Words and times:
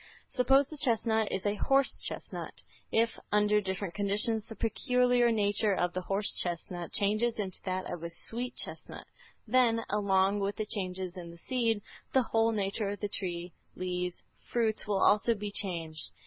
Suppose 0.29 0.67
the 0.67 0.79
chestnut 0.79 1.31
is 1.31 1.45
a 1.45 1.53
horse 1.53 2.01
chestnut. 2.01 2.55
If, 2.91 3.19
under 3.31 3.61
different 3.61 3.93
conditions, 3.93 4.43
the 4.47 4.55
peculiar 4.55 5.31
nature 5.31 5.75
of 5.75 5.93
the 5.93 6.01
horse 6.01 6.33
chestnut 6.41 6.91
changes 6.91 7.37
into 7.37 7.59
that 7.65 7.85
of 7.87 8.01
a 8.01 8.09
sweet 8.09 8.55
chestnut, 8.55 9.05
then, 9.45 9.81
along 9.91 10.39
with 10.39 10.55
the 10.55 10.65
changes 10.65 11.15
in 11.17 11.29
the 11.29 11.37
seed, 11.37 11.83
the 12.13 12.23
whole 12.23 12.51
nature 12.51 12.89
of 12.89 12.99
the 12.99 13.09
tree, 13.09 13.51
leaves, 13.75 14.23
fruits 14.51 14.87
will 14.87 15.03
also 15.03 15.35
be 15.35 15.51
changed. 15.51 16.09